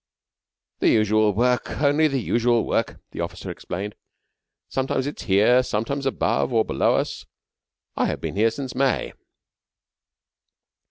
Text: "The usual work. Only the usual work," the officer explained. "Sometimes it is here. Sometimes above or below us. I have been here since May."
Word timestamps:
"The 0.79 0.89
usual 0.89 1.31
work. 1.31 1.69
Only 1.79 2.07
the 2.07 2.19
usual 2.19 2.65
work," 2.65 2.99
the 3.11 3.19
officer 3.19 3.51
explained. 3.51 3.93
"Sometimes 4.67 5.05
it 5.05 5.19
is 5.21 5.27
here. 5.27 5.61
Sometimes 5.61 6.07
above 6.07 6.51
or 6.51 6.65
below 6.65 6.95
us. 6.95 7.27
I 7.95 8.07
have 8.07 8.19
been 8.19 8.35
here 8.35 8.49
since 8.49 8.73
May." 8.73 9.13